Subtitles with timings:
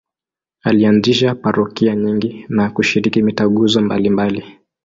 [0.63, 4.43] Alianzisha parokia nyingi na kushiriki mitaguso mbalimbali.